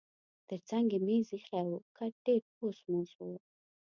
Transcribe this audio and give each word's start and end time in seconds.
ترڅنګ 0.47 0.87
یې 0.93 0.99
مېز 1.05 1.27
اییښی 1.33 1.63
و، 1.67 1.71
کټ 1.97 2.13
ډېر 2.25 2.41
پوس 2.55 2.77
موس 2.91 3.11
و. 3.17 3.27